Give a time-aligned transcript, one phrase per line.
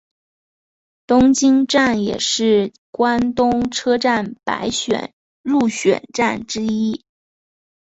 [1.05, 7.05] 东京站也是关东车站百选入选站之一。